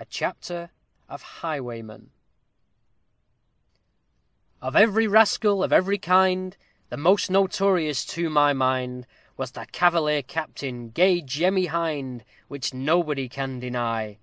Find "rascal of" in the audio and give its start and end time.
5.06-5.70